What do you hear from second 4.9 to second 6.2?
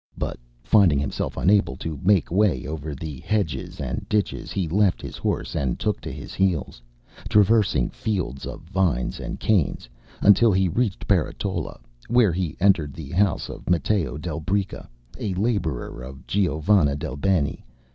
his horse and took to